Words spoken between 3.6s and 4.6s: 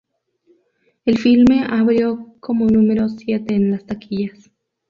las taquillas.